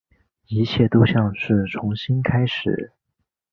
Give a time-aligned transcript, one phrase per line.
[0.47, 2.91] 一切都像是重新开始